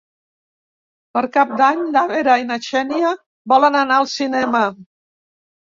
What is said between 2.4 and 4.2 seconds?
i na Xènia volen anar al